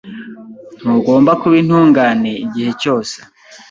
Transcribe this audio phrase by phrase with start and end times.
[0.81, 3.17] Ntugomba kuba intungane igihe cyose.